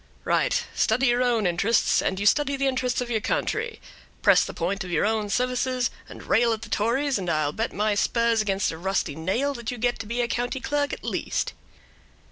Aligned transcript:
"Right; 0.23 0.65
study 0.73 1.05
your 1.09 1.21
own 1.21 1.45
interests, 1.45 2.01
and 2.01 2.19
you 2.19 2.25
study 2.25 2.55
the 2.57 2.65
interests 2.65 3.01
of 3.01 3.11
your 3.11 3.21
country; 3.21 3.79
press 4.23 4.43
the 4.43 4.51
point 4.51 4.83
of 4.83 4.89
your 4.89 5.05
own 5.05 5.29
services, 5.29 5.91
and 6.09 6.23
rail 6.23 6.53
at 6.53 6.63
the 6.63 6.69
Tories, 6.69 7.19
and 7.19 7.29
I'll 7.29 7.51
bet 7.51 7.71
my 7.71 7.93
spurs 7.93 8.41
against 8.41 8.71
a 8.71 8.79
rusty 8.79 9.15
nail 9.15 9.53
that 9.53 9.69
you 9.69 9.77
get 9.77 9.99
to 9.99 10.07
be 10.07 10.21
a 10.21 10.27
county 10.27 10.59
clerk 10.59 10.91
at 10.91 11.03
least." 11.03 11.53